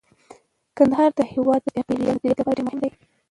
کندهار 0.77 1.09
د 1.15 1.19
هیواد 1.33 1.59
د 1.63 1.67
چاپیریال 1.75 2.15
د 2.17 2.19
مدیریت 2.19 2.37
لپاره 2.39 2.57
ډیر 2.57 2.65
مهم 2.65 2.79
دی. 2.83 2.89